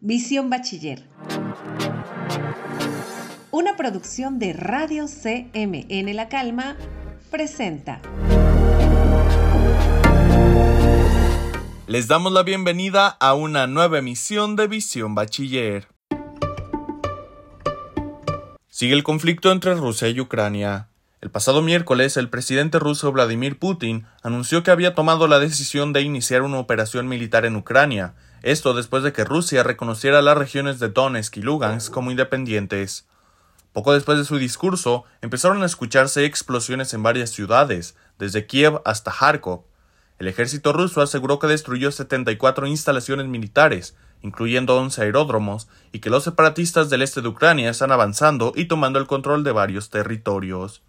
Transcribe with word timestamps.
Visión 0.00 0.50
Bachiller. 0.50 1.04
Una 3.50 3.76
producción 3.76 4.38
de 4.38 4.52
Radio 4.52 5.06
CMN 5.06 6.14
La 6.14 6.28
Calma 6.28 6.76
presenta. 7.30 8.00
Les 11.86 12.06
damos 12.06 12.32
la 12.32 12.42
bienvenida 12.42 13.08
a 13.08 13.34
una 13.34 13.66
nueva 13.66 13.98
emisión 13.98 14.56
de 14.56 14.68
Visión 14.68 15.14
Bachiller. 15.14 15.88
Sigue 18.68 18.94
el 18.94 19.02
conflicto 19.02 19.50
entre 19.50 19.74
Rusia 19.74 20.08
y 20.08 20.20
Ucrania. 20.20 20.88
El 21.20 21.32
pasado 21.32 21.62
miércoles, 21.62 22.16
el 22.16 22.30
presidente 22.30 22.78
ruso 22.78 23.10
Vladimir 23.10 23.58
Putin 23.58 24.06
anunció 24.22 24.62
que 24.62 24.70
había 24.70 24.94
tomado 24.94 25.26
la 25.26 25.40
decisión 25.40 25.92
de 25.92 26.02
iniciar 26.02 26.42
una 26.42 26.58
operación 26.58 27.08
militar 27.08 27.44
en 27.44 27.56
Ucrania, 27.56 28.14
esto 28.42 28.72
después 28.72 29.02
de 29.02 29.12
que 29.12 29.24
Rusia 29.24 29.64
reconociera 29.64 30.22
las 30.22 30.38
regiones 30.38 30.78
de 30.78 30.90
Donetsk 30.90 31.38
y 31.38 31.42
Lugansk 31.42 31.92
como 31.92 32.12
independientes. 32.12 33.08
Poco 33.72 33.94
después 33.94 34.16
de 34.16 34.24
su 34.24 34.38
discurso, 34.38 35.06
empezaron 35.20 35.60
a 35.64 35.66
escucharse 35.66 36.24
explosiones 36.24 36.94
en 36.94 37.02
varias 37.02 37.30
ciudades, 37.30 37.96
desde 38.20 38.46
Kiev 38.46 38.80
hasta 38.84 39.10
Kharkov. 39.10 39.64
El 40.20 40.28
ejército 40.28 40.72
ruso 40.72 41.02
aseguró 41.02 41.40
que 41.40 41.48
destruyó 41.48 41.90
74 41.90 42.68
instalaciones 42.68 43.26
militares, 43.26 43.96
incluyendo 44.22 44.76
11 44.76 45.02
aeródromos, 45.02 45.66
y 45.90 45.98
que 45.98 46.10
los 46.10 46.22
separatistas 46.22 46.90
del 46.90 47.02
este 47.02 47.22
de 47.22 47.28
Ucrania 47.28 47.70
están 47.70 47.90
avanzando 47.90 48.52
y 48.54 48.66
tomando 48.66 49.00
el 49.00 49.08
control 49.08 49.42
de 49.42 49.50
varios 49.50 49.90
territorios. 49.90 50.82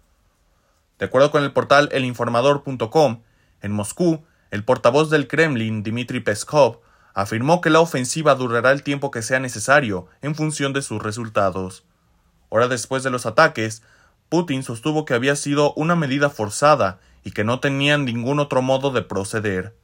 De 1.00 1.06
acuerdo 1.06 1.30
con 1.30 1.42
el 1.42 1.52
portal 1.52 1.88
elinformador.com, 1.92 3.22
en 3.62 3.72
Moscú, 3.72 4.22
el 4.50 4.64
portavoz 4.64 5.08
del 5.08 5.28
Kremlin, 5.28 5.82
Dmitry 5.82 6.20
Peskov, 6.20 6.80
afirmó 7.14 7.62
que 7.62 7.70
la 7.70 7.80
ofensiva 7.80 8.34
durará 8.34 8.70
el 8.70 8.82
tiempo 8.82 9.10
que 9.10 9.22
sea 9.22 9.40
necesario 9.40 10.08
en 10.20 10.34
función 10.34 10.74
de 10.74 10.82
sus 10.82 11.02
resultados. 11.02 11.84
Hora 12.50 12.68
después 12.68 13.02
de 13.02 13.08
los 13.08 13.24
ataques, 13.24 13.82
Putin 14.28 14.62
sostuvo 14.62 15.06
que 15.06 15.14
había 15.14 15.36
sido 15.36 15.72
una 15.72 15.96
medida 15.96 16.28
forzada 16.28 17.00
y 17.24 17.30
que 17.30 17.44
no 17.44 17.60
tenían 17.60 18.04
ningún 18.04 18.38
otro 18.38 18.60
modo 18.60 18.90
de 18.90 19.00
proceder. 19.00 19.74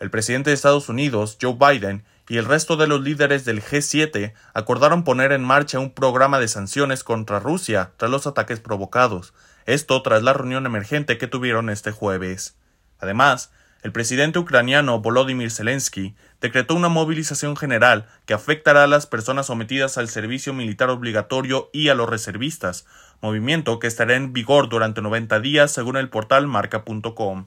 El 0.00 0.10
presidente 0.10 0.50
de 0.50 0.54
Estados 0.54 0.88
Unidos, 0.88 1.36
Joe 1.40 1.56
Biden, 1.58 2.02
y 2.28 2.38
el 2.38 2.46
resto 2.46 2.78
de 2.78 2.86
los 2.86 3.02
líderes 3.02 3.44
del 3.44 3.62
G7 3.62 4.32
acordaron 4.54 5.04
poner 5.04 5.32
en 5.32 5.44
marcha 5.44 5.78
un 5.78 5.90
programa 5.90 6.38
de 6.40 6.48
sanciones 6.48 7.04
contra 7.04 7.40
Rusia 7.40 7.92
tras 7.98 8.10
los 8.10 8.26
ataques 8.26 8.58
provocados, 8.58 9.32
esto 9.66 10.00
tras 10.02 10.22
la 10.22 10.32
reunión 10.32 10.64
emergente 10.64 11.18
que 11.18 11.26
tuvieron 11.26 11.68
este 11.68 11.90
jueves. 11.90 12.56
Además, 12.98 13.52
el 13.82 13.92
presidente 13.92 14.38
ucraniano 14.38 15.00
Volodymyr 15.00 15.50
Zelensky 15.50 16.16
decretó 16.40 16.74
una 16.74 16.88
movilización 16.88 17.56
general 17.56 18.08
que 18.24 18.34
afectará 18.34 18.84
a 18.84 18.88
las 18.88 19.06
personas 19.06 19.46
sometidas 19.46 19.98
al 19.98 20.08
servicio 20.08 20.52
militar 20.52 20.90
obligatorio 20.90 21.70
y 21.72 21.88
a 21.88 21.94
los 21.94 22.08
reservistas, 22.08 22.86
movimiento 23.20 23.78
que 23.78 23.86
estará 23.86 24.16
en 24.16 24.32
vigor 24.32 24.68
durante 24.68 25.02
90 25.02 25.40
días 25.40 25.70
según 25.70 25.96
el 25.96 26.08
portal 26.08 26.46
marca.com. 26.46 27.46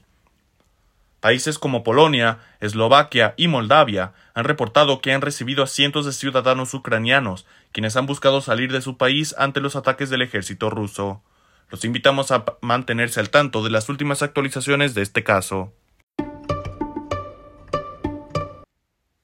Países 1.19 1.59
como 1.59 1.83
Polonia, 1.83 2.39
Eslovaquia 2.61 3.33
y 3.35 3.49
Moldavia 3.49 4.13
han 4.33 4.45
reportado 4.45 5.01
que 5.01 5.11
han 5.11 5.21
recibido 5.21 5.63
a 5.63 5.67
cientos 5.67 6.05
de 6.05 6.13
ciudadanos 6.13 6.73
ucranianos, 6.73 7.45
quienes 7.73 7.97
han 7.97 8.05
buscado 8.05 8.39
salir 8.39 8.71
de 8.71 8.81
su 8.81 8.95
país 8.95 9.35
ante 9.37 9.59
los 9.59 9.75
ataques 9.75 10.09
del 10.09 10.21
ejército 10.21 10.69
ruso. 10.69 11.21
Los 11.69 11.85
invitamos 11.85 12.31
a 12.31 12.45
mantenerse 12.61 13.19
al 13.19 13.29
tanto 13.29 13.63
de 13.63 13.69
las 13.69 13.89
últimas 13.89 14.23
actualizaciones 14.23 14.95
de 14.95 15.03
este 15.03 15.23
caso. 15.23 15.73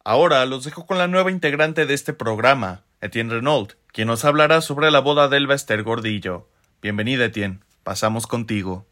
Ahora 0.04 0.46
los 0.46 0.64
dejo 0.64 0.86
con 0.86 1.00
la 1.00 1.08
nueva 1.08 1.32
integrante 1.32 1.88
de 1.88 1.96
este 1.96 2.14
programa, 2.14 2.84
Etienne 3.02 3.34
Renault, 3.34 3.74
quien 3.88 4.08
nos 4.08 4.24
hablará 4.24 4.62
sobre 4.62 4.92
la 4.92 5.00
boda 5.00 5.28
de 5.28 5.38
Elba 5.38 5.56
Esther 5.56 5.82
Gordillo. 5.82 6.48
Bienvenida, 6.82 7.26
Etienne. 7.26 7.62
Pasamos 7.84 8.28
contigo. 8.28 8.86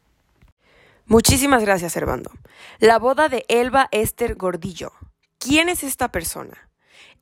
Muchísimas 1.06 1.62
gracias, 1.62 1.94
Servando. 1.94 2.32
La 2.80 2.98
boda 2.98 3.30
de 3.30 3.46
Elba 3.50 3.90
Esther 3.92 4.34
Gordillo. 4.36 4.92
¿Quién 5.38 5.70
es 5.70 5.84
esta 5.84 6.12
persona? 6.12 6.70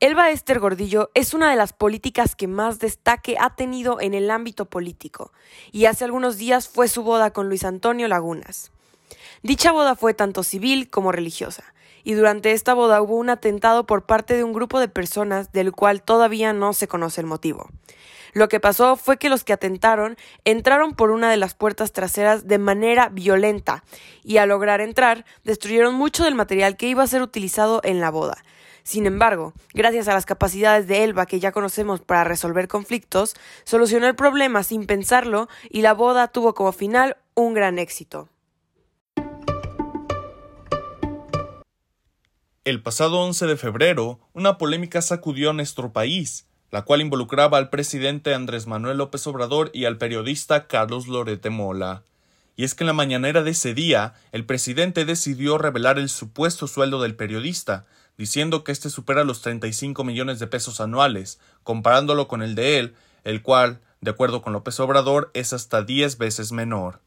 Elba 0.01 0.31
Esther 0.31 0.57
Gordillo 0.57 1.11
es 1.13 1.35
una 1.35 1.51
de 1.51 1.55
las 1.55 1.73
políticas 1.73 2.35
que 2.35 2.47
más 2.47 2.79
destaque 2.79 3.35
ha 3.39 3.55
tenido 3.55 4.01
en 4.01 4.15
el 4.15 4.31
ámbito 4.31 4.65
político, 4.65 5.31
y 5.71 5.85
hace 5.85 6.05
algunos 6.05 6.39
días 6.39 6.67
fue 6.67 6.87
su 6.87 7.03
boda 7.03 7.29
con 7.33 7.49
Luis 7.49 7.63
Antonio 7.63 8.07
Lagunas. 8.07 8.71
Dicha 9.43 9.71
boda 9.71 9.93
fue 9.93 10.15
tanto 10.15 10.41
civil 10.41 10.89
como 10.89 11.11
religiosa, 11.11 11.63
y 12.03 12.13
durante 12.13 12.53
esta 12.53 12.73
boda 12.73 12.99
hubo 12.99 13.15
un 13.15 13.29
atentado 13.29 13.85
por 13.85 14.07
parte 14.07 14.35
de 14.35 14.43
un 14.43 14.53
grupo 14.53 14.79
de 14.79 14.87
personas 14.87 15.51
del 15.51 15.71
cual 15.71 16.01
todavía 16.01 16.51
no 16.51 16.73
se 16.73 16.87
conoce 16.87 17.21
el 17.21 17.27
motivo. 17.27 17.69
Lo 18.33 18.49
que 18.49 18.59
pasó 18.59 18.95
fue 18.95 19.17
que 19.17 19.29
los 19.29 19.43
que 19.43 19.53
atentaron 19.53 20.17
entraron 20.45 20.95
por 20.95 21.11
una 21.11 21.29
de 21.29 21.37
las 21.37 21.53
puertas 21.53 21.91
traseras 21.91 22.47
de 22.47 22.57
manera 22.57 23.09
violenta 23.09 23.83
y 24.23 24.37
al 24.37 24.49
lograr 24.49 24.81
entrar 24.81 25.25
destruyeron 25.43 25.93
mucho 25.93 26.23
del 26.23 26.33
material 26.33 26.75
que 26.75 26.87
iba 26.87 27.03
a 27.03 27.07
ser 27.07 27.21
utilizado 27.21 27.81
en 27.83 27.99
la 27.99 28.09
boda, 28.09 28.43
sin 28.83 29.05
embargo, 29.05 29.53
gracias 29.73 30.07
a 30.07 30.13
las 30.13 30.25
capacidades 30.25 30.87
de 30.87 31.03
Elba 31.03 31.25
que 31.25 31.39
ya 31.39 31.51
conocemos 31.51 32.01
para 32.01 32.23
resolver 32.23 32.67
conflictos, 32.67 33.35
solucionó 33.63 34.07
el 34.07 34.15
problema 34.15 34.63
sin 34.63 34.85
pensarlo 34.85 35.47
y 35.69 35.81
la 35.81 35.93
boda 35.93 36.27
tuvo 36.27 36.53
como 36.53 36.71
final 36.71 37.17
un 37.35 37.53
gran 37.53 37.79
éxito. 37.79 38.29
El 42.63 42.83
pasado 42.83 43.19
11 43.21 43.47
de 43.47 43.57
febrero, 43.57 44.19
una 44.33 44.59
polémica 44.59 45.01
sacudió 45.01 45.49
a 45.49 45.53
nuestro 45.53 45.91
país, 45.93 46.45
la 46.69 46.83
cual 46.83 47.01
involucraba 47.01 47.57
al 47.57 47.69
presidente 47.69 48.35
Andrés 48.35 48.67
Manuel 48.67 48.99
López 48.99 49.25
Obrador 49.25 49.71
y 49.73 49.85
al 49.85 49.97
periodista 49.97 50.67
Carlos 50.67 51.07
Lorete 51.07 51.49
Mola. 51.49 52.03
Y 52.55 52.63
es 52.63 52.75
que 52.75 52.83
en 52.83 52.87
la 52.87 52.93
mañanera 52.93 53.41
de 53.41 53.49
ese 53.51 53.73
día, 53.73 54.13
el 54.31 54.45
presidente 54.45 55.05
decidió 55.05 55.57
revelar 55.57 55.97
el 55.97 56.07
supuesto 56.09 56.67
sueldo 56.67 57.01
del 57.01 57.15
periodista, 57.15 57.87
diciendo 58.17 58.63
que 58.63 58.71
este 58.71 58.89
supera 58.89 59.23
los 59.23 59.41
35 59.41 60.03
millones 60.03 60.39
de 60.39 60.47
pesos 60.47 60.81
anuales, 60.81 61.39
comparándolo 61.63 62.27
con 62.27 62.41
el 62.41 62.55
de 62.55 62.79
él, 62.79 62.95
el 63.23 63.41
cual, 63.41 63.81
de 64.01 64.11
acuerdo 64.11 64.41
con 64.41 64.53
López 64.53 64.79
Obrador, 64.79 65.31
es 65.33 65.53
hasta 65.53 65.81
10 65.83 66.17
veces 66.17 66.51
menor. 66.51 66.99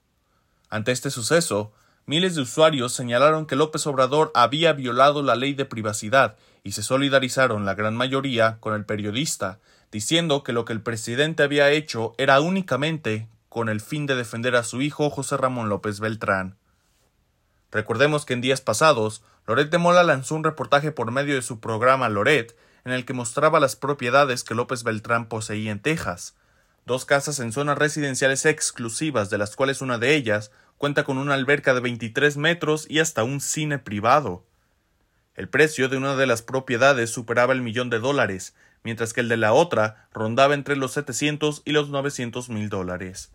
Ante 0.71 0.93
este 0.93 1.11
suceso, 1.11 1.73
miles 2.07 2.35
de 2.35 2.43
usuarios 2.43 2.93
señalaron 2.93 3.47
que 3.47 3.57
López 3.57 3.87
Obrador 3.87 4.33
había 4.35 4.73
violado 4.73 5.23
la 5.23 5.37
ley 5.37 5.55
de 5.55 5.65
privacidad 5.65 6.37
y 6.63 6.73
se 6.73 6.83
solidarizaron 6.83 7.65
la 7.65 7.75
gran 7.75 7.97
mayoría 7.97 8.59
con 8.61 8.75
el 8.75 8.85
periodista, 8.85 9.61
diciendo 9.93 10.43
que 10.43 10.53
lo 10.53 10.65
que 10.65 10.73
el 10.73 10.81
presidente 10.81 11.43
había 11.43 11.71
hecho 11.71 12.15
era 12.19 12.41
únicamente 12.41 13.29
con 13.49 13.69
el 13.69 13.81
fin 13.81 14.07
de 14.07 14.17
defender 14.17 14.57
a 14.57 14.65
su 14.65 14.83
hijo 14.83 15.11
José 15.11 15.37
Ramón 15.37 15.69
López 15.69 16.01
Beltrán. 16.01 16.57
Recordemos 17.75 18.25
que 18.25 18.35
en 18.35 18.41
días 18.41 18.61
pasados, 18.61 19.25
Loret 19.49 19.69
de 19.69 19.79
Mola 19.79 20.05
lanzó 20.05 20.37
un 20.37 20.45
reportaje 20.45 20.93
por 20.93 21.11
medio 21.11 21.35
de 21.35 21.43
su 21.43 21.59
programa 21.59 22.09
Loret, 22.09 22.57
en 22.85 22.93
el 22.93 23.05
que 23.05 23.15
mostraba 23.15 23.59
las 23.59 23.75
propiedades 23.75 24.45
que 24.45 24.55
López 24.55 24.85
Beltrán 24.85 25.27
poseía 25.27 25.73
en 25.73 25.81
Texas. 25.81 26.37
Dos 26.87 27.05
casas 27.05 27.41
en 27.41 27.51
zonas 27.51 27.77
residenciales 27.77 28.47
exclusivas, 28.47 29.29
de 29.29 29.39
las 29.39 29.57
cuales 29.57 29.81
una 29.81 29.99
de 29.99 30.15
ellas 30.15 30.53
cuenta 30.79 31.03
con 31.03 31.19
una 31.19 31.35
alberca 31.35 31.75
de 31.75 31.81
23 31.81 32.37
metros 32.37 32.87
y 32.89 33.01
hasta 33.01 33.25
un 33.25 33.41
cine 33.41 33.81
privado. 33.81 34.45
El 35.35 35.49
precio 35.49 35.89
de 35.89 35.97
una 35.97 36.15
de 36.15 36.29
las 36.29 36.43
propiedades 36.43 37.11
superaba 37.11 37.55
el 37.55 37.63
millón 37.63 37.91
de 37.91 37.99
dólares, 37.99 38.55
mientras 38.85 39.13
que 39.13 39.21
el 39.21 39.29
de 39.29 39.37
la 39.37 39.53
otra 39.53 40.07
rondaba 40.13 40.55
entre 40.55 40.77
los 40.77 40.93
700 40.93 41.63
y 41.65 41.73
los 41.73 41.89
900 41.89 42.51
mil 42.51 42.69
dólares. 42.69 43.33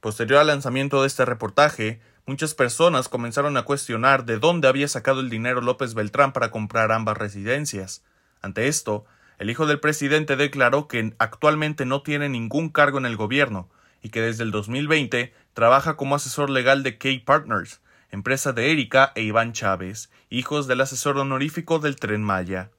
Posterior 0.00 0.40
al 0.40 0.48
lanzamiento 0.48 1.02
de 1.02 1.06
este 1.06 1.24
reportaje, 1.24 2.00
muchas 2.26 2.54
personas 2.54 3.08
comenzaron 3.08 3.56
a 3.56 3.62
cuestionar 3.64 4.24
de 4.24 4.38
dónde 4.38 4.68
había 4.68 4.88
sacado 4.88 5.20
el 5.20 5.30
dinero 5.30 5.60
López 5.60 5.94
Beltrán 5.94 6.32
para 6.32 6.50
comprar 6.50 6.92
ambas 6.92 7.16
residencias. 7.16 8.04
Ante 8.40 8.68
esto, 8.68 9.04
el 9.38 9.50
hijo 9.50 9.66
del 9.66 9.80
presidente 9.80 10.36
declaró 10.36 10.88
que 10.88 11.14
actualmente 11.18 11.84
no 11.84 12.02
tiene 12.02 12.28
ningún 12.28 12.68
cargo 12.68 12.98
en 12.98 13.06
el 13.06 13.16
gobierno 13.16 13.68
y 14.02 14.10
que 14.10 14.20
desde 14.20 14.44
el 14.44 14.50
2020 14.50 15.32
trabaja 15.54 15.96
como 15.96 16.14
asesor 16.14 16.50
legal 16.50 16.82
de 16.82 16.98
K 16.98 17.08
Partners, 17.24 17.80
empresa 18.10 18.52
de 18.52 18.70
Erika 18.70 19.12
e 19.14 19.22
Iván 19.22 19.52
Chávez, 19.52 20.10
hijos 20.30 20.66
del 20.66 20.80
asesor 20.80 21.18
honorífico 21.18 21.78
del 21.78 21.96
Tren 21.96 22.22
Maya. 22.22 22.70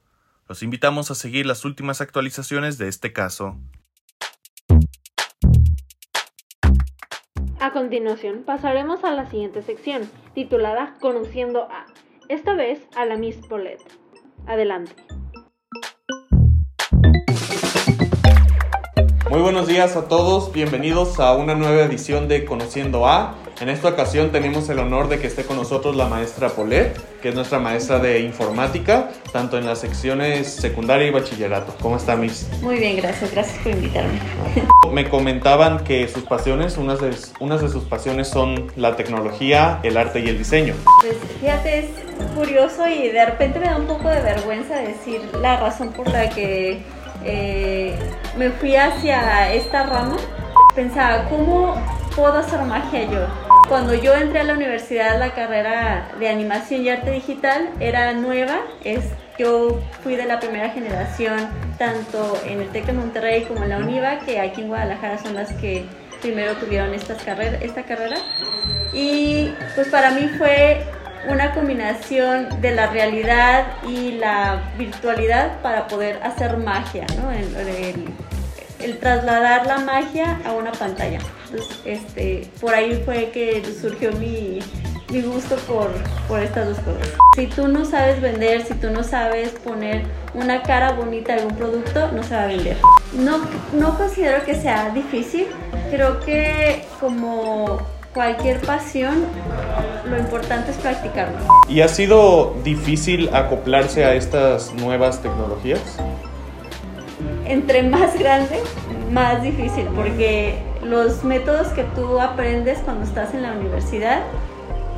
Los 0.48 0.62
invitamos 0.62 1.10
a 1.10 1.14
seguir 1.14 1.46
las 1.46 1.64
últimas 1.64 2.00
actualizaciones 2.00 2.78
de 2.78 2.88
este 2.88 3.12
caso. 3.12 3.58
A 7.64 7.72
continuación 7.72 8.42
pasaremos 8.44 9.04
a 9.04 9.10
la 9.12 9.24
siguiente 9.30 9.62
sección, 9.62 10.02
titulada 10.34 10.96
Conociendo 11.00 11.62
a, 11.62 11.86
esta 12.28 12.52
vez 12.54 12.86
a 12.94 13.06
la 13.06 13.16
Miss 13.16 13.36
Paulette. 13.36 13.80
Adelante. 14.46 14.92
Muy 19.30 19.40
buenos 19.40 19.66
días 19.66 19.96
a 19.96 20.08
todos, 20.08 20.52
bienvenidos 20.52 21.18
a 21.20 21.34
una 21.34 21.54
nueva 21.54 21.84
edición 21.84 22.28
de 22.28 22.44
Conociendo 22.44 23.06
a. 23.06 23.34
En 23.60 23.68
esta 23.68 23.88
ocasión 23.88 24.32
tenemos 24.32 24.68
el 24.68 24.80
honor 24.80 25.08
de 25.08 25.20
que 25.20 25.28
esté 25.28 25.44
con 25.44 25.56
nosotros 25.56 25.94
la 25.94 26.06
maestra 26.08 26.48
Polet, 26.48 26.92
que 27.22 27.28
es 27.28 27.36
nuestra 27.36 27.60
maestra 27.60 28.00
de 28.00 28.18
informática, 28.20 29.10
tanto 29.32 29.58
en 29.58 29.64
las 29.64 29.78
secciones 29.78 30.52
secundaria 30.52 31.06
y 31.06 31.10
bachillerato. 31.10 31.72
¿Cómo 31.80 31.96
está, 31.96 32.16
Miss? 32.16 32.48
Muy 32.62 32.78
bien, 32.78 32.96
gracias. 32.96 33.30
Gracias 33.30 33.56
por 33.62 33.72
invitarme. 33.72 34.18
Me 34.92 35.08
comentaban 35.08 35.84
que 35.84 36.08
sus 36.08 36.24
pasiones, 36.24 36.76
unas 36.78 37.00
de, 37.00 37.14
unas 37.38 37.62
de 37.62 37.68
sus 37.68 37.84
pasiones 37.84 38.28
son 38.28 38.72
la 38.74 38.96
tecnología, 38.96 39.78
el 39.84 39.96
arte 39.96 40.18
y 40.18 40.28
el 40.28 40.36
diseño. 40.36 40.74
Pues 41.00 41.16
fíjate, 41.40 41.78
es 41.78 41.86
curioso 42.34 42.88
y 42.88 43.08
de 43.08 43.24
repente 43.24 43.60
me 43.60 43.66
da 43.66 43.76
un 43.76 43.86
poco 43.86 44.08
de 44.08 44.20
vergüenza 44.20 44.76
decir 44.76 45.20
la 45.40 45.58
razón 45.58 45.92
por 45.92 46.10
la 46.10 46.28
que 46.28 46.82
eh, 47.24 47.96
me 48.36 48.50
fui 48.50 48.74
hacia 48.74 49.52
esta 49.54 49.84
rama. 49.86 50.16
Pensaba, 50.74 51.28
¿cómo 51.28 51.76
puedo 52.16 52.34
hacer 52.38 52.60
magia 52.62 53.04
yo? 53.10 53.43
Cuando 53.68 53.94
yo 53.94 54.14
entré 54.14 54.40
a 54.40 54.44
la 54.44 54.52
universidad, 54.52 55.18
la 55.18 55.34
carrera 55.34 56.10
de 56.18 56.28
animación 56.28 56.82
y 56.82 56.90
arte 56.90 57.10
digital 57.10 57.70
era 57.80 58.12
nueva. 58.12 58.60
Es, 58.84 59.04
yo 59.38 59.80
fui 60.02 60.16
de 60.16 60.26
la 60.26 60.38
primera 60.38 60.68
generación, 60.70 61.48
tanto 61.78 62.38
en 62.46 62.60
el 62.60 62.68
TEC 62.68 62.86
de 62.86 62.92
Monterrey 62.92 63.42
como 63.44 63.64
en 63.64 63.70
la 63.70 63.78
UNIVA, 63.78 64.20
que 64.20 64.38
aquí 64.38 64.60
en 64.60 64.68
Guadalajara 64.68 65.18
son 65.18 65.34
las 65.34 65.50
que 65.54 65.86
primero 66.20 66.52
tuvieron 66.56 66.92
estas 66.92 67.22
carrera, 67.22 67.58
esta 67.62 67.82
carrera. 67.84 68.16
Y 68.92 69.54
pues 69.74 69.88
para 69.88 70.10
mí 70.10 70.28
fue 70.36 70.82
una 71.28 71.54
combinación 71.54 72.60
de 72.60 72.74
la 72.74 72.88
realidad 72.88 73.64
y 73.88 74.12
la 74.12 74.62
virtualidad 74.76 75.60
para 75.62 75.86
poder 75.86 76.20
hacer 76.22 76.58
magia, 76.58 77.06
¿no? 77.16 77.32
El, 78.84 78.98
trasladar 78.98 79.66
la 79.66 79.78
magia 79.78 80.40
a 80.44 80.52
una 80.52 80.72
pantalla. 80.72 81.18
Este, 81.84 82.48
por 82.60 82.74
ahí 82.74 83.00
fue 83.04 83.30
que 83.30 83.62
surgió 83.80 84.12
mi, 84.12 84.58
mi 85.10 85.22
gusto 85.22 85.56
por, 85.66 85.90
por, 86.28 86.40
estas 86.40 86.68
dos 86.68 86.78
cosas. 86.78 87.12
Si 87.36 87.46
tú 87.46 87.68
no 87.68 87.84
sabes 87.84 88.20
vender, 88.20 88.62
si 88.62 88.74
tú 88.74 88.90
no 88.90 89.02
sabes 89.02 89.50
poner 89.50 90.04
una 90.34 90.62
cara 90.62 90.92
bonita 90.92 91.32
a 91.32 91.36
algún 91.36 91.56
producto, 91.56 92.10
no 92.12 92.22
se 92.22 92.34
va 92.34 92.42
a 92.44 92.46
vender. 92.46 92.76
No, 93.12 93.40
no 93.72 93.96
considero 93.96 94.44
que 94.44 94.54
sea 94.54 94.90
difícil, 94.90 95.46
creo 95.90 96.20
que 96.20 96.84
como 97.00 97.78
cualquier 98.14 98.60
pasión, 98.60 99.24
lo 100.08 100.18
importante 100.18 100.70
es 100.70 100.76
practicarlo. 100.78 101.38
¿Y 101.68 101.80
ha 101.80 101.88
sido 101.88 102.54
difícil 102.62 103.28
acoplarse 103.34 104.04
a 104.04 104.14
estas 104.14 104.72
nuevas 104.74 105.20
tecnologías? 105.20 105.98
Entre 107.46 107.82
más 107.82 108.18
grande, 108.18 108.60
más 109.10 109.42
difícil, 109.42 109.86
porque 109.94 110.58
los 110.82 111.24
métodos 111.24 111.68
que 111.68 111.84
tú 111.94 112.20
aprendes 112.20 112.78
cuando 112.80 113.04
estás 113.04 113.34
en 113.34 113.42
la 113.42 113.52
universidad 113.52 114.22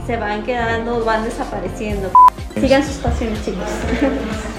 se 0.07 0.17
van 0.17 0.45
quedando, 0.45 1.05
van 1.05 1.25
desapareciendo. 1.25 2.11
Sigan 2.55 2.85
sus 2.85 2.97
pasiones, 2.97 3.45
chicos. 3.45 3.69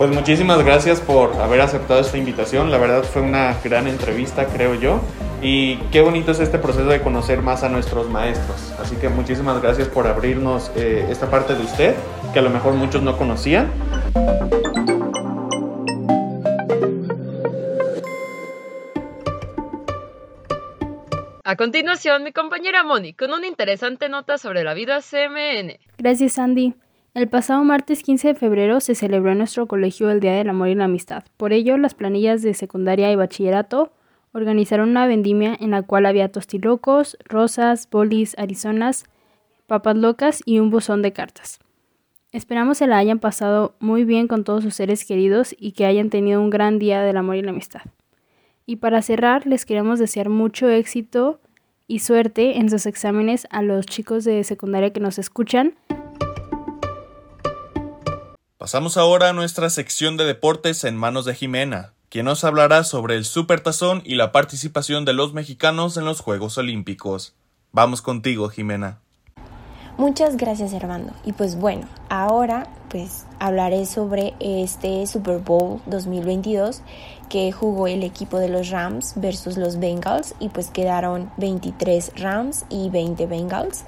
Pues 0.00 0.10
muchísimas 0.12 0.64
gracias 0.64 0.98
por 0.98 1.36
haber 1.36 1.60
aceptado 1.60 2.00
esta 2.00 2.16
invitación. 2.16 2.70
La 2.70 2.78
verdad 2.78 3.02
fue 3.02 3.20
una 3.20 3.54
gran 3.62 3.86
entrevista, 3.86 4.46
creo 4.46 4.74
yo. 4.74 5.00
Y 5.42 5.76
qué 5.92 6.00
bonito 6.00 6.32
es 6.32 6.40
este 6.40 6.58
proceso 6.58 6.86
de 6.86 7.02
conocer 7.02 7.42
más 7.42 7.64
a 7.64 7.68
nuestros 7.68 8.08
maestros. 8.08 8.72
Así 8.80 8.96
que 8.96 9.10
muchísimas 9.10 9.60
gracias 9.60 9.88
por 9.88 10.06
abrirnos 10.06 10.70
eh, 10.74 11.06
esta 11.10 11.30
parte 11.30 11.54
de 11.54 11.62
usted, 11.62 11.94
que 12.32 12.38
a 12.38 12.42
lo 12.42 12.48
mejor 12.48 12.72
muchos 12.72 13.02
no 13.02 13.18
conocían. 13.18 13.70
A 21.44 21.56
continuación, 21.56 22.22
mi 22.22 22.32
compañera 22.32 22.82
Moni 22.84 23.14
con 23.14 23.32
una 23.32 23.46
interesante 23.46 24.08
nota 24.08 24.36
sobre 24.36 24.62
la 24.62 24.74
vida 24.74 25.00
CMN. 25.00 25.78
Gracias, 25.96 26.38
Andy. 26.38 26.74
El 27.14 27.28
pasado 27.28 27.64
martes 27.64 28.02
15 28.02 28.28
de 28.28 28.34
febrero 28.34 28.80
se 28.80 28.94
celebró 28.94 29.32
en 29.32 29.38
nuestro 29.38 29.66
colegio 29.66 30.10
el 30.10 30.20
Día 30.20 30.34
del 30.34 30.50
Amor 30.50 30.68
y 30.68 30.74
la 30.74 30.84
Amistad. 30.84 31.24
Por 31.36 31.52
ello, 31.52 31.78
las 31.78 31.94
planillas 31.94 32.42
de 32.42 32.52
secundaria 32.52 33.10
y 33.10 33.16
bachillerato 33.16 33.90
organizaron 34.32 34.90
una 34.90 35.06
vendimia 35.06 35.56
en 35.58 35.70
la 35.70 35.82
cual 35.82 36.06
había 36.06 36.30
tostilocos, 36.30 37.16
rosas, 37.24 37.88
bolis, 37.90 38.38
arizonas, 38.38 39.06
papas 39.66 39.96
locas 39.96 40.42
y 40.44 40.58
un 40.58 40.70
buzón 40.70 41.00
de 41.00 41.12
cartas. 41.12 41.58
Esperamos 42.32 42.78
se 42.78 42.86
la 42.86 42.98
hayan 42.98 43.18
pasado 43.18 43.74
muy 43.80 44.04
bien 44.04 44.28
con 44.28 44.44
todos 44.44 44.62
sus 44.62 44.74
seres 44.74 45.04
queridos 45.04 45.54
y 45.58 45.72
que 45.72 45.86
hayan 45.86 46.10
tenido 46.10 46.40
un 46.40 46.50
gran 46.50 46.78
día 46.78 47.02
del 47.02 47.16
amor 47.16 47.36
y 47.36 47.42
la 47.42 47.50
amistad. 47.50 47.82
Y 48.70 48.76
para 48.76 49.02
cerrar, 49.02 49.48
les 49.48 49.66
queremos 49.66 49.98
desear 49.98 50.28
mucho 50.28 50.68
éxito 50.68 51.40
y 51.88 51.98
suerte 51.98 52.58
en 52.58 52.70
sus 52.70 52.86
exámenes 52.86 53.48
a 53.50 53.62
los 53.62 53.84
chicos 53.84 54.22
de 54.22 54.44
secundaria 54.44 54.92
que 54.92 55.00
nos 55.00 55.18
escuchan. 55.18 55.74
Pasamos 58.58 58.96
ahora 58.96 59.30
a 59.30 59.32
nuestra 59.32 59.70
sección 59.70 60.16
de 60.16 60.24
deportes 60.24 60.84
en 60.84 60.96
manos 60.96 61.24
de 61.24 61.34
Jimena, 61.34 61.94
quien 62.10 62.26
nos 62.26 62.44
hablará 62.44 62.84
sobre 62.84 63.16
el 63.16 63.24
Supertazón 63.24 64.02
y 64.04 64.14
la 64.14 64.30
participación 64.30 65.04
de 65.04 65.14
los 65.14 65.34
mexicanos 65.34 65.96
en 65.96 66.04
los 66.04 66.20
Juegos 66.20 66.56
Olímpicos. 66.56 67.34
Vamos 67.72 68.02
contigo, 68.02 68.50
Jimena. 68.50 69.00
Muchas 69.98 70.36
gracias, 70.36 70.74
Armando. 70.74 71.12
Y 71.24 71.32
pues 71.32 71.56
bueno, 71.56 71.88
ahora 72.08 72.68
pues 72.90 73.24
hablaré 73.38 73.86
sobre 73.86 74.34
este 74.40 75.06
Super 75.06 75.38
Bowl 75.38 75.80
2022 75.86 76.82
que 77.28 77.52
jugó 77.52 77.86
el 77.86 78.02
equipo 78.02 78.38
de 78.38 78.48
los 78.48 78.70
Rams 78.70 79.12
versus 79.16 79.56
los 79.56 79.78
Bengals 79.78 80.34
y 80.40 80.48
pues 80.48 80.70
quedaron 80.70 81.30
23 81.36 82.12
Rams 82.16 82.66
y 82.68 82.90
20 82.90 83.26
Bengals. 83.26 83.84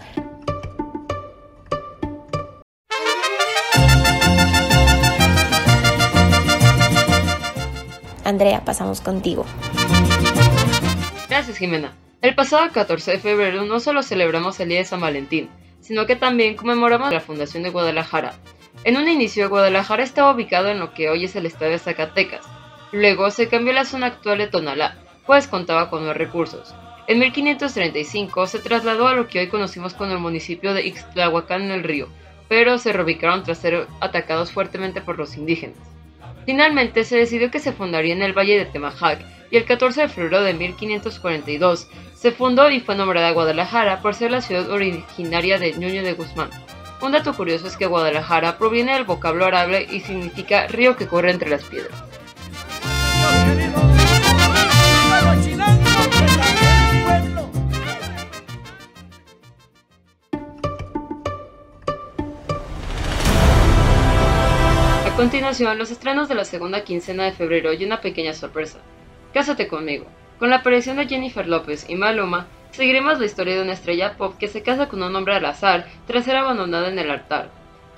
Andrea, 8.24 8.64
pasamos 8.64 9.00
contigo. 9.00 9.44
Gracias, 11.28 11.58
Jimena. 11.58 11.92
El 12.20 12.36
pasado 12.36 12.70
14 12.72 13.10
de 13.10 13.18
febrero 13.18 13.64
no 13.64 13.80
solo 13.80 14.04
celebramos 14.04 14.60
el 14.60 14.68
Día 14.68 14.78
de 14.78 14.84
San 14.84 15.00
Valentín, 15.00 15.50
sino 15.80 16.06
que 16.06 16.14
también 16.14 16.54
conmemoramos 16.54 17.12
la 17.12 17.20
fundación 17.20 17.64
de 17.64 17.70
Guadalajara. 17.70 18.34
En 18.84 18.96
un 18.96 19.08
inicio, 19.08 19.48
Guadalajara 19.48 20.02
estaba 20.02 20.32
ubicado 20.32 20.68
en 20.68 20.80
lo 20.80 20.92
que 20.92 21.08
hoy 21.08 21.24
es 21.24 21.36
el 21.36 21.46
estado 21.46 21.70
de 21.70 21.78
Zacatecas. 21.78 22.44
Luego 22.90 23.30
se 23.30 23.48
cambió 23.48 23.72
la 23.72 23.84
zona 23.84 24.06
actual 24.06 24.38
de 24.38 24.48
Tonalá, 24.48 24.96
pues 25.24 25.46
contaba 25.46 25.88
con 25.88 26.04
los 26.04 26.16
recursos. 26.16 26.74
En 27.06 27.20
1535 27.20 28.46
se 28.48 28.58
trasladó 28.58 29.06
a 29.06 29.14
lo 29.14 29.28
que 29.28 29.38
hoy 29.38 29.48
conocimos 29.48 29.94
como 29.94 30.12
el 30.12 30.18
municipio 30.18 30.74
de 30.74 30.84
Ixtlahuacán 30.86 31.62
en 31.62 31.70
el 31.70 31.84
río, 31.84 32.08
pero 32.48 32.76
se 32.78 32.92
reubicaron 32.92 33.44
tras 33.44 33.58
ser 33.58 33.86
atacados 34.00 34.50
fuertemente 34.50 35.00
por 35.00 35.16
los 35.16 35.36
indígenas. 35.36 35.78
Finalmente 36.44 37.04
se 37.04 37.16
decidió 37.16 37.52
que 37.52 37.60
se 37.60 37.72
fundaría 37.72 38.14
en 38.14 38.22
el 38.22 38.36
Valle 38.36 38.58
de 38.58 38.66
Temajac 38.66 39.20
y 39.52 39.58
el 39.58 39.64
14 39.64 40.02
de 40.02 40.08
febrero 40.08 40.42
de 40.42 40.54
1542 40.54 41.88
se 42.14 42.32
fundó 42.32 42.68
y 42.68 42.80
fue 42.80 42.96
nombrada 42.96 43.30
Guadalajara 43.30 44.00
por 44.00 44.14
ser 44.14 44.32
la 44.32 44.40
ciudad 44.40 44.68
originaria 44.70 45.60
de 45.60 45.72
Ñuño 45.74 46.02
de 46.02 46.14
Guzmán. 46.14 46.50
Un 47.02 47.10
dato 47.10 47.34
curioso 47.34 47.66
es 47.66 47.76
que 47.76 47.86
Guadalajara 47.86 48.58
proviene 48.58 48.94
del 48.94 49.02
vocablo 49.02 49.44
árabe 49.44 49.88
y 49.90 50.02
significa 50.02 50.68
río 50.68 50.96
que 50.96 51.08
corre 51.08 51.32
entre 51.32 51.50
las 51.50 51.64
piedras. 51.64 52.00
A 65.04 65.16
continuación, 65.16 65.78
los 65.78 65.90
estrenos 65.90 66.28
de 66.28 66.36
la 66.36 66.44
segunda 66.44 66.84
quincena 66.84 67.24
de 67.24 67.32
febrero 67.32 67.72
y 67.72 67.84
una 67.84 68.00
pequeña 68.00 68.32
sorpresa. 68.32 68.78
Cásate 69.34 69.66
conmigo. 69.66 70.06
Con 70.38 70.50
la 70.50 70.56
aparición 70.56 70.98
de 70.98 71.08
Jennifer 71.08 71.48
López 71.48 71.84
y 71.88 71.96
Maluma, 71.96 72.46
seguiremos 72.72 73.20
la 73.20 73.26
historia 73.26 73.54
de 73.54 73.62
una 73.62 73.74
estrella 73.74 74.16
pop 74.16 74.36
que 74.38 74.48
se 74.48 74.62
casa 74.62 74.88
con 74.88 75.02
un 75.02 75.14
hombre 75.14 75.34
al 75.34 75.46
azar 75.46 75.86
tras 76.06 76.24
ser 76.24 76.36
abandonada 76.36 76.88
en 76.88 76.98
el 76.98 77.10
altar. 77.10 77.50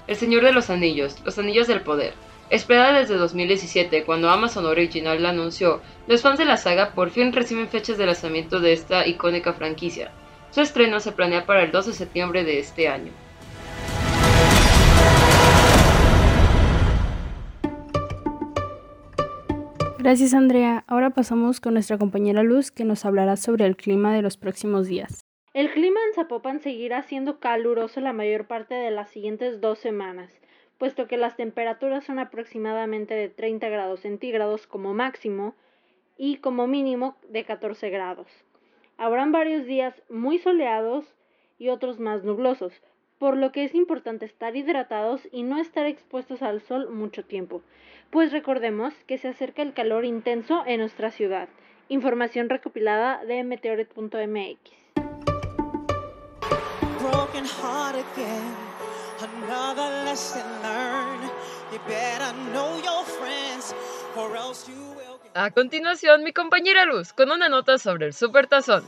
El 0.07 0.17
Señor 0.17 0.45
de 0.45 0.53
los 0.53 0.69
Anillos, 0.69 1.17
Los 1.25 1.39
Anillos 1.39 1.67
del 1.67 1.81
Poder. 1.81 2.13
Esperada 2.51 2.99
desde 2.99 3.17
2017, 3.17 4.05
cuando 4.05 4.29
Amazon 4.29 4.67
Original 4.67 5.23
la 5.23 5.31
anunció, 5.31 5.81
los 6.07 6.21
fans 6.21 6.39
de 6.39 6.45
la 6.45 6.59
saga 6.59 6.91
por 6.91 7.11
fin 7.11 7.33
reciben 7.33 7.69
fechas 7.69 7.97
de 7.97 8.05
lanzamiento 8.05 8.61
de 8.61 8.75
esta 8.75 9.07
icónica 9.07 9.55
franquicia. 9.55 10.13
Su 10.51 10.61
estreno 10.61 11.01
se 11.01 11.13
planea 11.13 11.47
para 11.47 11.63
el 11.63 11.73
2 11.73 11.87
de 11.87 11.93
septiembre 11.95 12.45
de 12.45 12.59
este 12.59 12.87
año. 12.87 13.13
Gracias 20.05 20.35
Andrea. 20.35 20.85
Ahora 20.87 21.09
pasamos 21.09 21.63
con 21.63 21.73
nuestra 21.73 21.97
compañera 21.97 22.43
Luz 22.43 22.71
que 22.71 22.85
nos 22.85 23.07
hablará 23.07 23.39
sobre 23.39 23.65
el 23.65 23.75
clima 23.75 24.13
de 24.13 24.21
los 24.21 24.37
próximos 24.37 24.87
días. 24.87 25.23
El 25.55 25.71
clima 25.71 25.99
en 26.07 26.15
Zapopan 26.15 26.61
seguirá 26.61 27.01
siendo 27.05 27.41
caluroso 27.41 28.03
la 28.03 28.13
mayor 28.13 28.47
parte 28.47 28.75
de 28.75 28.91
las 28.91 29.09
siguientes 29.09 29.63
dos 29.63 29.79
semanas, 29.79 30.31
puesto 30.77 31.07
que 31.07 31.17
las 31.17 31.37
temperaturas 31.37 32.05
son 32.05 32.19
aproximadamente 32.19 33.15
de 33.15 33.31
30 33.31 33.67
grados 33.71 34.01
centígrados 34.01 34.67
como 34.67 34.93
máximo 34.93 35.55
y 36.19 36.37
como 36.37 36.67
mínimo 36.67 37.17
de 37.31 37.45
14 37.45 37.89
grados. 37.89 38.29
Habrán 38.99 39.33
varios 39.33 39.65
días 39.65 39.95
muy 40.11 40.37
soleados 40.37 41.07
y 41.59 41.71
otros 41.71 41.99
más 41.99 42.25
nublosos, 42.25 42.75
por 43.25 43.39
lo 43.39 43.53
que 43.53 43.65
es 43.65 43.75
importante 43.75 44.27
estar 44.27 44.55
hidratados 44.55 45.27
y 45.33 45.45
no 45.45 45.59
estar 45.59 45.87
expuestos 45.87 46.43
al 46.43 46.61
sol 46.61 46.91
mucho 46.91 47.25
tiempo, 47.25 47.63
pues 48.11 48.33
recordemos 48.33 48.93
que 49.07 49.17
se 49.17 49.29
acerca 49.29 49.63
el 49.63 49.73
calor 49.73 50.05
intenso 50.05 50.63
en 50.67 50.81
nuestra 50.81 51.11
ciudad. 51.11 51.49
Información 51.89 52.51
recopilada 52.51 53.25
de 53.25 53.43
meteoret.mx. 53.43 54.71
A 65.33 65.51
continuación, 65.51 66.23
mi 66.23 66.35
compañera 66.35 66.85
Luz 66.85 67.15
con 67.15 67.31
una 67.31 67.49
nota 67.49 67.79
sobre 67.79 68.05
el 68.05 68.13
Supertazón. 68.13 68.85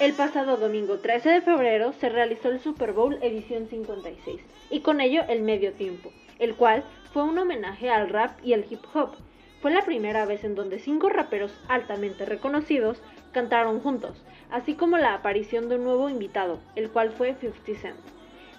El 0.00 0.12
pasado 0.12 0.56
domingo 0.58 1.00
13 1.00 1.28
de 1.28 1.40
febrero 1.40 1.92
se 1.92 2.08
realizó 2.08 2.50
el 2.50 2.60
Super 2.60 2.92
Bowl 2.92 3.18
edición 3.20 3.66
56 3.66 4.40
y 4.70 4.78
con 4.78 5.00
ello 5.00 5.22
el 5.28 5.42
medio 5.42 5.72
tiempo, 5.72 6.12
el 6.38 6.54
cual 6.54 6.84
fue 7.12 7.24
un 7.24 7.36
homenaje 7.36 7.90
al 7.90 8.08
rap 8.08 8.38
y 8.44 8.52
al 8.52 8.64
hip 8.70 8.84
hop. 8.94 9.16
Fue 9.60 9.72
la 9.72 9.84
primera 9.84 10.24
vez 10.24 10.44
en 10.44 10.54
donde 10.54 10.78
cinco 10.78 11.08
raperos 11.08 11.52
altamente 11.66 12.26
reconocidos 12.26 13.02
cantaron 13.32 13.80
juntos, 13.80 14.22
así 14.52 14.74
como 14.74 14.98
la 14.98 15.14
aparición 15.14 15.68
de 15.68 15.74
un 15.74 15.82
nuevo 15.82 16.08
invitado, 16.08 16.60
el 16.76 16.90
cual 16.90 17.10
fue 17.10 17.34
50 17.34 17.80
Cent. 17.80 17.96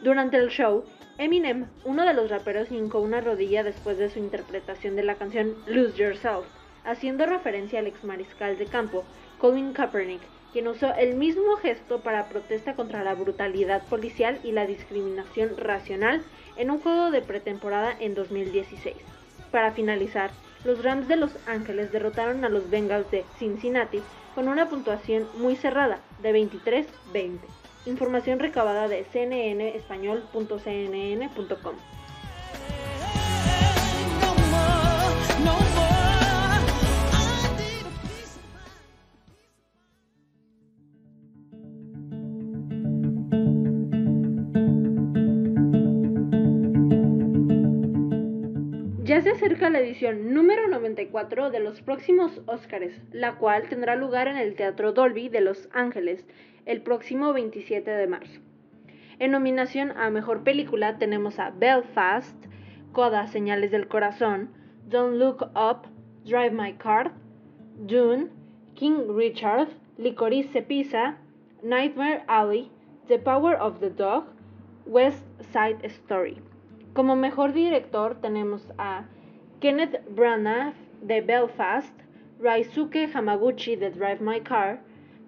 Durante 0.03 0.35
el 0.35 0.49
show, 0.49 0.83
Eminem, 1.17 1.67
uno 1.85 2.05
de 2.05 2.15
los 2.15 2.29
raperos, 2.29 2.69
hincó 2.69 2.99
una 2.99 3.21
rodilla 3.21 3.63
después 3.63 3.97
de 3.97 4.09
su 4.09 4.19
interpretación 4.19 4.97
de 4.97 5.03
la 5.03 5.15
canción 5.15 5.55
Lose 5.67 5.95
Yourself, 5.95 6.45
haciendo 6.83 7.25
referencia 7.25 7.79
al 7.79 7.87
ex 7.87 8.03
mariscal 8.03 8.57
de 8.57 8.65
campo, 8.65 9.05
Colin 9.37 9.71
Kaepernick, 9.71 10.21
quien 10.51 10.67
usó 10.67 10.93
el 10.95 11.15
mismo 11.15 11.55
gesto 11.57 11.99
para 11.99 12.29
protesta 12.29 12.75
contra 12.75 13.03
la 13.03 13.15
brutalidad 13.15 13.83
policial 13.87 14.39
y 14.43 14.51
la 14.51 14.65
discriminación 14.65 15.55
racional 15.57 16.23
en 16.57 16.71
un 16.71 16.79
juego 16.79 17.11
de 17.11 17.21
pretemporada 17.21 17.95
en 17.99 18.15
2016. 18.15 18.95
Para 19.51 19.71
finalizar, 19.71 20.31
los 20.63 20.83
Rams 20.83 21.07
de 21.07 21.15
Los 21.15 21.31
Ángeles 21.47 21.91
derrotaron 21.91 22.43
a 22.43 22.49
los 22.49 22.69
Bengals 22.69 23.09
de 23.11 23.23
Cincinnati 23.37 24.01
con 24.35 24.47
una 24.47 24.69
puntuación 24.69 25.27
muy 25.37 25.55
cerrada 25.55 25.99
de 26.21 26.33
23-20. 26.33 27.39
Información 27.85 28.39
recabada 28.39 28.87
de 28.87 29.05
cnnespañol.cnn.com. 29.05 31.75
La 49.71 49.81
edición 49.81 50.33
número 50.33 50.67
94 50.67 51.51
de 51.51 51.59
los 51.59 51.83
próximos 51.83 52.41
Óscares, 52.47 52.99
la 53.11 53.35
cual 53.35 53.69
tendrá 53.69 53.95
lugar 53.95 54.27
en 54.27 54.37
el 54.37 54.55
Teatro 54.55 54.93
Dolby 54.93 55.29
de 55.29 55.41
Los 55.41 55.69
Ángeles 55.73 56.25
el 56.65 56.81
próximo 56.81 57.33
27 57.33 57.91
de 57.91 58.07
marzo. 58.07 58.39
En 59.19 59.29
nominación 59.29 59.91
a 59.91 60.09
Mejor 60.09 60.43
Película 60.43 60.97
tenemos 60.97 61.37
a 61.37 61.51
Belfast, 61.51 62.35
Coda, 62.93 63.27
Señales 63.27 63.69
del 63.69 63.87
Corazón, 63.87 64.49
Don't 64.87 65.17
Look 65.17 65.43
Up, 65.55 65.87
Drive 66.25 66.51
My 66.51 66.73
Car, 66.73 67.11
Dune, 67.77 68.29
King 68.73 69.07
Richard, 69.15 69.67
Licorice 69.99 70.63
Pizza, 70.63 71.17
Nightmare 71.61 72.23
Alley, 72.27 72.71
The 73.07 73.19
Power 73.19 73.55
of 73.61 73.79
the 73.81 73.91
Dog, 73.91 74.25
West 74.87 75.23
Side 75.53 75.85
Story. 75.85 76.41
Como 76.95 77.15
mejor 77.15 77.53
director 77.53 78.19
tenemos 78.19 78.67
a 78.79 79.05
Kenneth 79.61 79.99
Branagh 80.15 80.73
de 81.05 81.19
Belfast, 81.19 81.91
Raisuke 82.39 83.11
Hamaguchi 83.11 83.77
de 83.77 83.89
Drive 83.89 84.21
My 84.21 84.39
Car, 84.39 84.79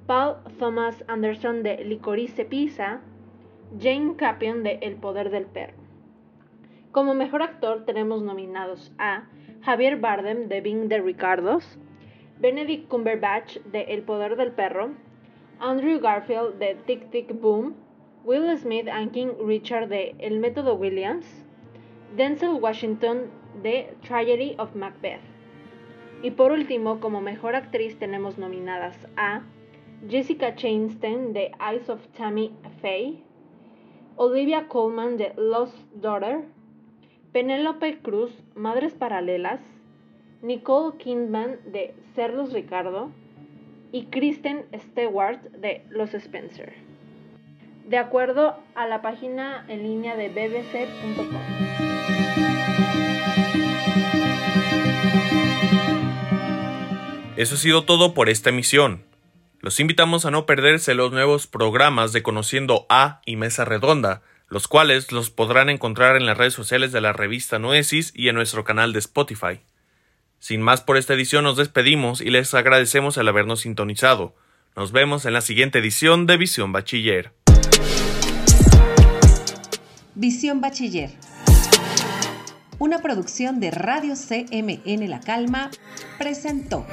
Paul 0.08 0.38
Thomas 0.58 1.04
Anderson 1.10 1.64
de 1.64 1.84
Licorice 1.84 2.46
Pizza, 2.46 3.02
Jane 3.78 4.16
Campion 4.16 4.64
de 4.64 4.80
El 4.82 4.96
Poder 4.96 5.30
del 5.30 5.48
Perro. 5.48 5.74
Como 6.94 7.14
mejor 7.14 7.42
actor 7.42 7.84
tenemos 7.86 8.24
nominados 8.24 8.94
a 8.98 9.24
Javier 9.64 9.98
Bardem 9.98 10.48
de 10.48 10.62
Bing 10.62 10.88
de 10.88 11.02
Ricardos, 11.02 11.78
Benedict 12.40 12.88
Cumberbatch 12.88 13.58
de 13.74 13.82
El 13.82 14.04
Poder 14.04 14.38
del 14.38 14.54
Perro, 14.54 14.92
Andrew 15.60 16.00
Garfield 16.00 16.58
de 16.58 16.76
Tic 16.86 17.12
Tic 17.12 17.34
Boom, 17.42 17.76
Will 18.24 18.58
Smith 18.58 18.88
and 18.88 19.12
King 19.12 19.34
Richard 19.46 19.90
de 19.90 20.16
El 20.20 20.40
Método 20.40 20.80
Williams, 20.80 21.26
Denzel 22.16 22.62
Washington 22.62 23.30
de 23.62 23.94
Tragedy 24.08 24.56
of 24.58 24.76
Macbeth. 24.76 25.22
Y 26.24 26.32
por 26.32 26.52
último, 26.52 27.00
como 27.00 27.22
mejor 27.22 27.56
actriz 27.56 27.98
tenemos 27.98 28.38
nominadas 28.38 28.96
a 29.18 29.42
Jessica 30.08 30.56
Chastain 30.56 31.34
de 31.34 31.52
Eyes 31.60 31.90
of 31.90 32.06
Tammy 32.18 32.52
Faye, 32.82 33.24
Olivia 34.16 34.68
Colman 34.68 35.18
de 35.18 35.34
Lost 35.36 35.76
Daughter, 35.96 36.42
Penélope 37.32 38.00
Cruz, 38.00 38.32
Madres 38.56 38.94
Paralelas, 38.94 39.62
Nicole 40.42 40.98
Kidman 40.98 41.60
de 41.72 41.94
Cerdos 42.16 42.52
Ricardo 42.52 43.12
y 43.92 44.06
Kristen 44.06 44.66
Stewart 44.76 45.42
de 45.52 45.86
Los 45.90 46.14
Spencer. 46.14 46.74
De 47.88 47.98
acuerdo 47.98 48.58
a 48.76 48.88
la 48.88 49.02
página 49.02 49.66
en 49.68 49.84
línea 49.84 50.16
de 50.16 50.30
bbc.com. 50.30 51.30
Eso 57.42 57.56
ha 57.56 57.58
sido 57.58 57.86
todo 57.86 58.14
por 58.14 58.30
esta 58.30 58.52
emisión. 58.52 59.04
Los 59.62 59.80
invitamos 59.80 60.28
a 60.28 60.30
no 60.30 60.46
perderse 60.46 60.94
los 60.94 61.12
nuevos 61.12 61.48
programas 61.48 62.14
de 62.14 62.22
Conociendo 62.22 62.86
A 62.88 63.20
y 63.26 63.36
Mesa 63.36 63.66
Redonda, 63.66 64.22
los 64.48 64.68
cuales 64.68 65.12
los 65.12 65.32
podrán 65.32 65.72
encontrar 65.72 66.18
en 66.18 66.28
las 66.28 66.38
redes 66.38 66.54
sociales 66.54 66.92
de 66.92 67.02
la 67.02 67.14
revista 67.14 67.58
Nuecis 67.58 68.14
y 68.16 68.28
en 68.28 68.36
nuestro 68.36 68.64
canal 68.64 68.94
de 68.94 69.00
Spotify. 69.00 69.60
Sin 70.38 70.62
más 70.62 70.82
por 70.82 70.98
esta 70.98 71.16
edición 71.16 71.44
nos 71.44 71.58
despedimos 71.58 72.22
y 72.22 72.30
les 72.30 72.54
agradecemos 72.54 73.18
el 73.18 73.28
habernos 73.28 73.62
sintonizado. 73.62 74.36
Nos 74.76 74.92
vemos 74.92 75.26
en 75.26 75.34
la 75.34 75.42
siguiente 75.42 75.80
edición 75.80 76.28
de 76.28 76.38
Visión 76.38 76.72
Bachiller. 76.72 77.32
Visión 80.14 80.62
Bachiller. 80.62 81.10
Una 82.82 82.98
producción 82.98 83.60
de 83.60 83.70
Radio 83.70 84.16
CMN 84.16 85.08
La 85.08 85.20
Calma 85.20 85.70
presentó. 86.18 86.88